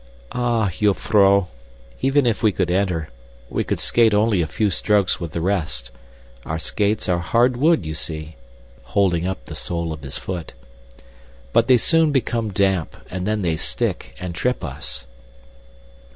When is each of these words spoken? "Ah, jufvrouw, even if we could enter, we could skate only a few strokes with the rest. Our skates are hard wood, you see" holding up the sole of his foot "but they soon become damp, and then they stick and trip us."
"Ah, 0.31 0.69
jufvrouw, 0.71 1.45
even 2.01 2.25
if 2.25 2.41
we 2.41 2.51
could 2.51 2.71
enter, 2.71 3.09
we 3.51 3.63
could 3.63 3.79
skate 3.79 4.15
only 4.15 4.41
a 4.41 4.47
few 4.47 4.71
strokes 4.71 5.19
with 5.19 5.31
the 5.33 5.41
rest. 5.41 5.91
Our 6.43 6.57
skates 6.57 7.07
are 7.07 7.19
hard 7.19 7.55
wood, 7.55 7.85
you 7.85 7.93
see" 7.93 8.35
holding 8.81 9.27
up 9.27 9.45
the 9.45 9.53
sole 9.53 9.93
of 9.93 10.01
his 10.01 10.17
foot 10.17 10.53
"but 11.53 11.67
they 11.67 11.77
soon 11.77 12.11
become 12.11 12.49
damp, 12.49 12.97
and 13.11 13.27
then 13.27 13.43
they 13.43 13.55
stick 13.57 14.15
and 14.19 14.33
trip 14.33 14.63
us." 14.63 15.05